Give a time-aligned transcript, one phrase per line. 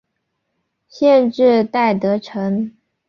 [0.87, 2.75] 县治戴德城。